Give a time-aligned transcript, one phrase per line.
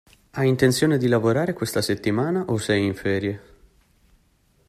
[0.33, 3.41] Hai intenzione di lavorare questa settimana o sei in ferie?